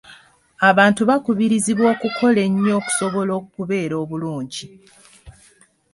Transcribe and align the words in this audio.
Abantu 0.69 1.01
bakubirizibwa 1.09 1.87
okukola 1.93 2.39
ennyo 2.47 2.71
okusobola 2.79 3.31
okubeera 3.41 3.95
obulungi. 4.03 4.65